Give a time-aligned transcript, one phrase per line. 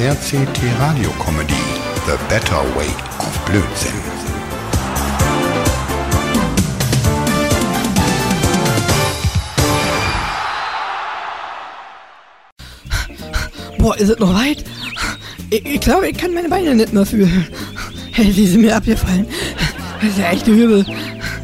[0.00, 1.52] RCT Radio Comedy
[2.06, 2.88] The Better Way
[3.18, 3.92] of Blödsinn.
[13.76, 14.64] Boah, ist es noch weit?
[15.50, 17.46] Ich, ich glaube, ich kann meine Beine nicht mehr fühlen.
[18.12, 19.26] Hey, die sind mir abgefallen.
[20.00, 20.86] Das ist ja echt übel.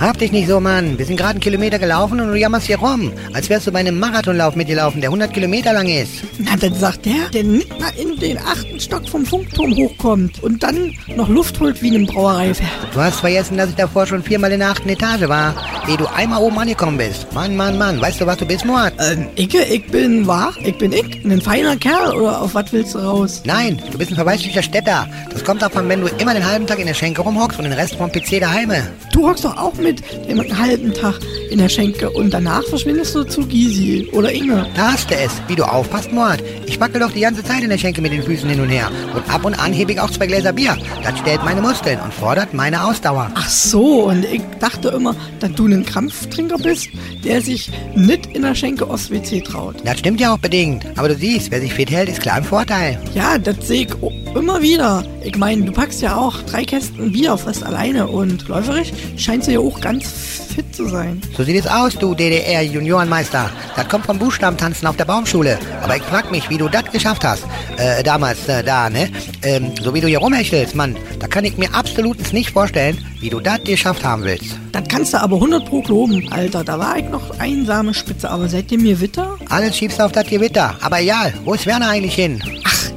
[0.00, 0.98] Hab dich nicht so, Mann.
[0.98, 3.12] Wir sind gerade einen Kilometer gelaufen und du jammerst hier rum.
[3.32, 6.22] Als wärst du bei einem Marathonlauf mitgelaufen, der 100 Kilometer lang ist.
[6.38, 10.62] Na, dann sagt der, der nicht mal in den achten Stock vom Funkturm hochkommt und
[10.62, 12.68] dann noch Luft holt wie in einem Brauereifeld.
[12.92, 15.54] Du hast vergessen, dass ich davor schon viermal in der achten Etage war,
[15.88, 17.32] ehe du einmal oben angekommen bist.
[17.32, 18.00] Mann, Mann, Mann.
[18.00, 18.92] Weißt du, was du bist, Mord?
[18.98, 22.94] Ähm, ich, ich bin wahr, ich bin ich, ein feiner Kerl oder auf was willst
[22.94, 23.42] du raus?
[23.46, 25.08] Nein, du bist ein verweichlicher Städter.
[25.32, 27.72] Das kommt davon, wenn du immer den halben Tag in der Schenke rumhockst und den
[27.72, 28.72] Rest vom PC daheim.
[29.12, 31.18] Du hockst doch auch mit dem halben Tag
[31.50, 34.66] in der Schenke und danach verschwindest du zu Gysi oder Inge.
[34.74, 35.32] Da hast du es.
[35.48, 36.42] Wie du aufpasst, Mord.
[36.66, 38.90] Ich wackel doch die ganze Zeit in der Schenke mit den Füßen hin und her.
[39.14, 40.76] Und ab und an hebe ich auch zwei Gläser Bier.
[41.02, 43.30] Das stellt meine Muskeln und fordert meine Ausdauer.
[43.34, 46.88] Ach so, und ich dachte immer, dass du ein Krampftrinker bist,
[47.24, 49.76] der sich nicht in der Schenke aufs WC traut.
[49.84, 50.86] Das stimmt ja auch bedingt.
[50.96, 53.00] Aber du siehst, wer sich fit hält, ist klar im Vorteil.
[53.14, 54.02] Ja, das sehe ich
[54.34, 55.04] immer wieder.
[55.22, 59.52] Ich meine, du packst ja auch drei Kästen Bier fast alleine und läuferisch scheinst du
[59.52, 60.06] ja auch ganz
[60.54, 61.20] fit zu sein.
[61.36, 63.50] So sieht es aus, du DDR-Juniorenmeister.
[63.76, 65.58] Das kommt vom Buchstabentanzen auf der Baumschule.
[65.82, 67.44] Aber ich frag mich, wie du das geschafft hast.
[67.76, 69.10] Äh, damals, äh, da, ne?
[69.42, 70.96] Ähm, so wie du hier rumhechelst, Mann.
[71.18, 74.56] Da kann ich mir absolut nicht vorstellen, wie du das geschafft haben willst.
[74.72, 76.64] Das kannst du aber 100 pro loben, Alter.
[76.64, 79.36] Da war ich noch einsame Spitze, aber seitdem mir Witter?
[79.48, 80.76] Alles schiebst du auf das Gewitter.
[80.80, 82.42] Aber egal, wo ist Werner eigentlich hin?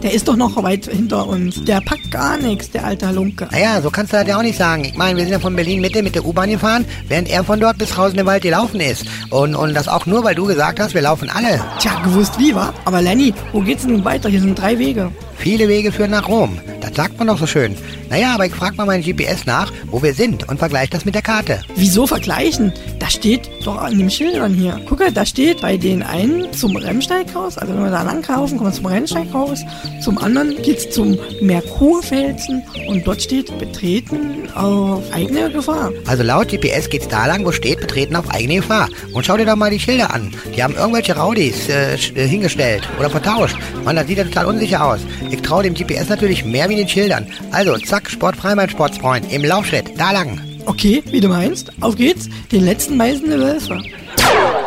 [0.04, 1.64] Der ist doch noch weit hinter uns.
[1.64, 3.48] Der packt gar nichts, der alte Halunke.
[3.50, 4.84] Naja, so kannst du das ja auch nicht sagen.
[4.84, 7.58] Ich meine, wir sind ja von Berlin Mitte mit der U-Bahn gefahren, während er von
[7.58, 9.06] dort bis draußen im Wald gelaufen ist.
[9.30, 11.64] Und, und das auch nur, weil du gesagt hast, wir laufen alle.
[11.80, 12.74] Tja, gewusst wie, wa?
[12.84, 14.28] Aber Lenny, wo geht's denn nun weiter?
[14.28, 15.10] Hier sind drei Wege.
[15.44, 16.58] Viele Wege führen nach Rom.
[16.80, 17.76] Das sagt man doch so schön.
[18.10, 21.16] Naja, aber ich frag mal meinen GPS nach, wo wir sind und vergleich das mit
[21.16, 21.62] der Karte.
[21.76, 22.72] Wieso vergleichen?
[23.00, 24.80] Da steht doch an den Schildern hier.
[24.88, 28.76] Gucke, da steht bei den einen zum Rennsteighaus, also wenn wir da langlaufen, kommen wir
[28.76, 29.66] zum Rennsteighaus.
[30.02, 35.92] Zum anderen geht's zum Merkurfelsen und dort steht betreten auf eigene Gefahr.
[36.08, 38.88] Also laut GPS geht's da lang, wo steht, betreten auf eigene Gefahr.
[39.14, 40.34] Und schau dir doch mal die Schilder an.
[40.56, 43.58] Die haben irgendwelche Raudis äh, äh, hingestellt oder vertauscht.
[43.84, 45.00] Mann, das sieht ja total unsicher aus.
[45.34, 47.26] Ich traue dem GPS natürlich mehr wie den Schildern.
[47.50, 49.34] Also, zack, Sportfrei, mein Sportsfreund.
[49.34, 50.40] Im Laufschritt, da lang.
[50.68, 53.82] Okay, wie du meinst, auf geht's, den letzten beißende Wölfe.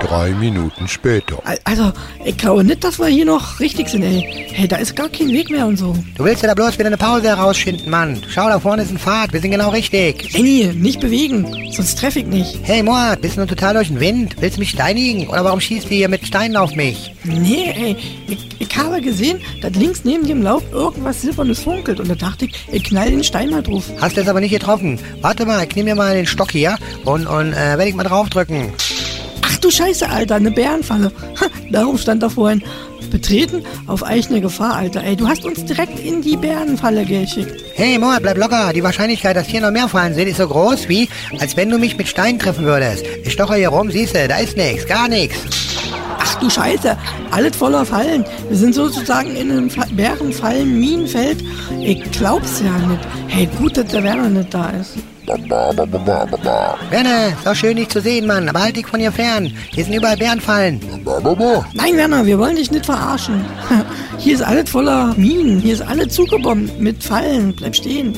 [0.01, 1.39] Drei Minuten später.
[1.45, 1.93] Al- Also,
[2.25, 4.47] ich glaube nicht, dass wir hier noch richtig sind, ey.
[4.53, 5.97] Hey, da ist gar kein Weg mehr und so.
[6.17, 8.23] Du willst ja da bloß wieder eine Pause herausschinden, Mann.
[8.29, 9.33] Schau, da vorne ist ein Pfad.
[9.33, 10.33] Wir sind genau richtig.
[10.33, 12.59] Lenny, nicht bewegen, sonst treffe ich nicht.
[12.63, 14.37] Hey, Mord, bist du nur total durch den Wind?
[14.41, 15.29] Willst du mich steinigen?
[15.29, 17.13] Oder warum schießt du hier mit Steinen auf mich?
[17.25, 17.97] Nee, ey,
[18.29, 22.45] ich, ich habe gesehen, dass links neben dem Lauf irgendwas Silbernes funkelt und da dachte
[22.47, 23.85] ich, ich knall den Stein mal drauf.
[24.01, 24.99] Hast du es aber nicht getroffen.
[25.23, 28.05] Warte mal, ich nehme mir mal den Stock hier und, und äh, werde ich mal
[28.05, 28.73] draufdrücken.
[29.49, 31.13] Ach du Scheiße, Alter, eine Bärenfalle.
[31.41, 32.63] Ha, darum stand da vorhin.
[33.11, 35.03] Betreten auf eigene Gefahr, Alter.
[35.05, 37.63] Ey, du hast uns direkt in die Bärenfalle geschickt.
[37.75, 38.73] Hey, Mord, bleib locker.
[38.75, 41.09] Die Wahrscheinlichkeit, dass hier noch mehr Fallen sind, ist so groß wie,
[41.39, 43.05] als wenn du mich mit Steinen treffen würdest.
[43.25, 45.37] Ich stocher hier rum, siehste, da ist nichts, gar nichts.
[46.19, 46.99] Ach du Scheiße,
[47.31, 48.25] alles voller Fallen.
[48.49, 51.45] Wir sind sozusagen in einem Fa- Bärenfallen-Minenfeld.
[51.81, 53.01] Ich glaub's ja nicht.
[53.29, 54.95] Hey, gut, dass der Werner nicht da ist.
[56.91, 59.53] Werner, doch schön, dich zu sehen, Mann, aber halt dich von hier fern.
[59.73, 60.81] Hier sind überall Bärenfallen.
[61.75, 63.45] Nein, Werner, wir wollen dich nicht verarschen.
[64.19, 65.61] Hier ist alles voller Minen.
[65.61, 67.55] Hier ist alles zugebombt mit Fallen.
[67.55, 68.15] Bleib stehen.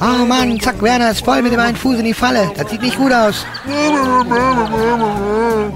[0.00, 2.50] Oh Mann, zack, Werner ist voll mit dem einen Fuß in die Falle.
[2.56, 3.44] Das sieht nicht gut aus.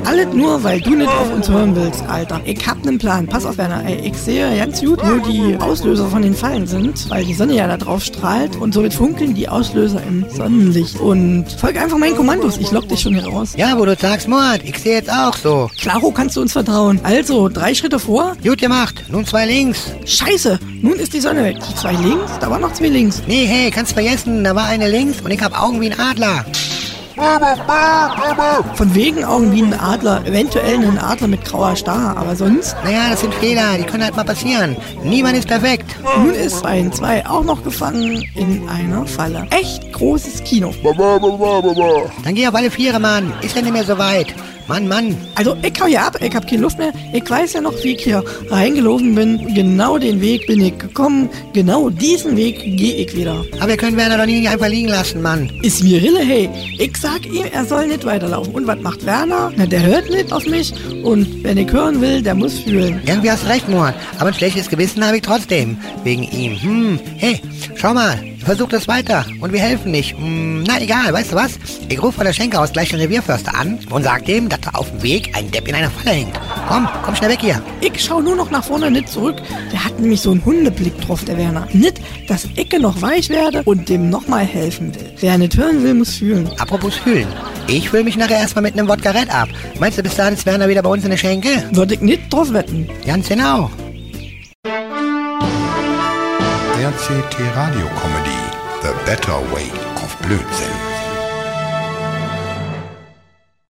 [0.05, 2.41] Alles nur, weil du nicht auf uns hören willst, Alter.
[2.44, 3.27] Ich hab nen Plan.
[3.27, 3.84] Pass auf, Werner.
[3.84, 7.55] Ey, ich sehe ganz gut, wo die Auslöser von den Fallen sind, weil die Sonne
[7.55, 11.00] ja da drauf strahlt und somit funkeln die Auslöser im Sonnenlicht.
[11.00, 12.56] Und folg einfach meinen Kommandos.
[12.58, 13.55] Ich lock dich schon hier raus.
[13.56, 15.69] Ja, wo du sagst, Mord, ich sehe jetzt auch so.
[15.81, 17.00] Klaro, kannst du uns vertrauen.
[17.02, 18.37] Also, drei Schritte vor.
[18.44, 19.90] Gut gemacht, nun zwei links.
[20.05, 21.56] Scheiße, nun ist die Sonne weg.
[21.66, 23.22] Die zwei links, da waren noch zwei links.
[23.26, 26.44] Nee, hey, kannst vergessen, da war eine links und ich hab Augen wie ein Adler.
[28.75, 32.76] Von wegen Augen wie ein Adler, eventuell ein Adler mit grauer Star, aber sonst.
[32.84, 34.76] Naja, das sind Fehler, die können halt mal passieren.
[35.02, 35.96] Niemand ist perfekt.
[36.19, 39.46] Nun ist 2 in 2 auch noch gefangen in einer Falle.
[39.50, 40.75] Echt großes Kino.
[42.25, 43.32] Dann geh auf alle Viere, Mann.
[43.40, 44.34] Ist ja nicht mehr so weit.
[44.66, 45.16] Mann, Mann.
[45.34, 46.93] Also, ich hau hier ab, ich hab keine Luft mehr.
[47.12, 49.55] Ich weiß ja noch, wie ich hier reingelaufen bin.
[49.55, 51.28] Genau den Weg bin ich gekommen.
[51.52, 53.44] Genau diesen Weg gehe ich wieder.
[53.58, 55.50] Aber wir können Werner doch nie einfach liegen lassen, Mann.
[55.62, 56.49] Ist mir Rille, hey.
[56.78, 58.55] Ich sag ihm, er soll nicht weiterlaufen.
[58.55, 59.52] Und was macht Werner?
[59.56, 60.72] Na, der hört nicht auf mich.
[61.02, 63.00] Und wenn ich hören will, der muss fühlen.
[63.06, 63.94] Irgendwie hast du recht, Moat.
[64.19, 65.76] Aber ein schlechtes Gewissen habe ich trotzdem.
[66.05, 66.61] Wegen ihm.
[66.62, 67.40] Hm, hey,
[67.76, 68.33] schau mal.
[68.44, 69.25] Versuch das weiter.
[69.41, 70.17] Und wir helfen nicht.
[70.17, 71.58] Hm, na, egal, weißt du was?
[71.88, 74.91] Ich rufe von der Schenke gleich den Revierförster an und sag dem, dass da auf
[74.91, 76.41] dem Weg ein Depp in einer Falle hängt.
[76.69, 77.62] Komm, komm schnell weg hier.
[77.81, 79.37] Ich schau nur noch nach vorne, nicht zurück.
[79.73, 81.67] Der hat nämlich so einen Hundeblick drauf, der Werner.
[81.73, 85.12] Nicht, dass Ecke noch weich werde und dem nochmal helfen will.
[85.20, 86.49] Wer nicht hören will, muss fühlen.
[86.58, 87.29] Apropos fühlen.
[87.67, 89.49] Ich fühle mich nachher erstmal mit einem Wodka Red ab.
[89.81, 91.49] Meinst du, bis dahin ist Werner wieder bei uns in der Schenke?
[91.73, 92.88] Würde ich nicht drauf wetten.
[93.06, 93.70] Ganz genau.
[96.85, 98.33] RCT Radio Comedy
[98.84, 99.70] The Better Way
[100.02, 100.94] of Blödsinn.